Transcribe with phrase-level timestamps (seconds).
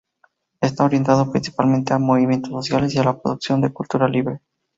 [0.61, 4.39] Está orientado principalmente a movimientos sociales y a la producción de cultura libre.